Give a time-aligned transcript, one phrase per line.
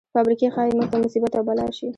[0.13, 1.87] فابریکې ښايي موږ ته مصیبت او بلا شي.